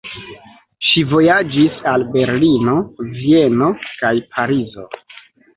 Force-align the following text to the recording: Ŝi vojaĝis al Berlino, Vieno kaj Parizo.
Ŝi 0.91 1.03
vojaĝis 1.11 1.77
al 1.93 2.05
Berlino, 2.17 2.75
Vieno 3.19 3.69
kaj 4.01 4.15
Parizo. 4.35 4.89